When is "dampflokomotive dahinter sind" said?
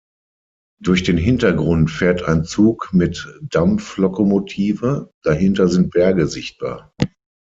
3.43-5.91